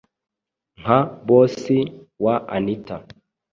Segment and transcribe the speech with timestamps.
[0.79, 1.59] nka boss
[2.23, 2.95] wa anita,